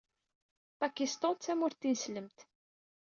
Pakistan 0.81 1.33
d 1.35 1.39
tamurt 1.43 1.79
tineslemt. 1.81 2.39